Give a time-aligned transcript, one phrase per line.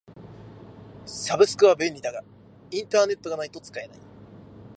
[1.05, 2.23] サブスクは便利だが
[2.71, 3.99] インターネットがないと使えない。